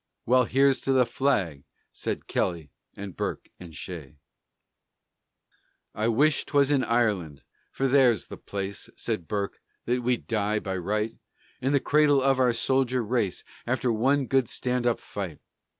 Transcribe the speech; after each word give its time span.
"Well, 0.25 0.45
here's 0.45 0.81
to 0.81 0.93
the 0.93 1.05
flag!" 1.05 1.63
Said 1.93 2.25
Kelly 2.25 2.71
and 2.95 3.15
Burke 3.15 3.49
and 3.59 3.71
Shea. 3.75 4.15
"I 5.93 6.07
wish 6.07 6.43
'twas 6.43 6.71
in 6.71 6.83
Ireland, 6.83 7.43
for 7.71 7.87
there's 7.87 8.25
the 8.25 8.37
place," 8.37 8.89
Said 8.95 9.27
Burke, 9.27 9.61
"that 9.85 10.01
we'd 10.01 10.25
die 10.25 10.57
by 10.57 10.75
right, 10.77 11.19
In 11.61 11.71
the 11.71 11.79
cradle 11.79 12.19
of 12.23 12.39
our 12.39 12.51
soldier 12.51 13.03
race, 13.03 13.43
After 13.67 13.93
one 13.93 14.25
good 14.25 14.49
stand 14.49 14.87
up 14.87 14.99
fight. 14.99 15.37